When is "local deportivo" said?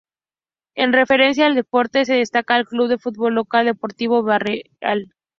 3.35-4.23